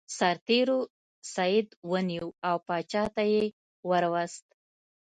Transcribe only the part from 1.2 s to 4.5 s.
سید ونیو او پاچا ته یې ور وست.